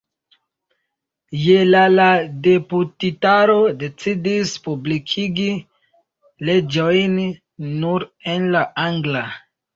Je 1.41 1.57
la 1.75 1.81
la 1.99 2.07
deputitaro 2.47 3.59
decidis 3.83 4.55
publikigi 4.69 5.47
leĝojn 6.51 7.15
nur 7.77 8.09
en 8.35 8.51
la 8.59 8.67
angla. 8.89 9.25